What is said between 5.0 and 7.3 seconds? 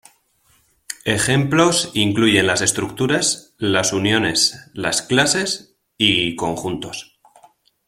clases, y conjuntos.